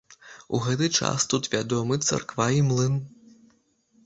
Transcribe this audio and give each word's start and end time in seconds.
У 0.57 0.61
гэты 0.67 0.87
час 1.01 1.25
тут 1.33 1.43
вядомы 1.57 1.99
царква 2.07 2.49
і 2.57 2.65
млын. 2.71 2.97